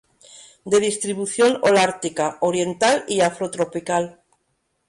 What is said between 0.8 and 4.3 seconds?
distribución holártica, oriental y afrotropical.